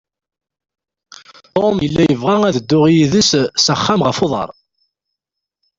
Tom 1.53 1.75
yella 1.83 2.03
yebɣa 2.05 2.35
ad 2.45 2.55
dduɣ 2.61 2.85
yid-s 2.93 3.31
s 3.63 3.65
axxam 3.73 4.01
ɣef 4.07 4.17
uḍar. 4.25 4.49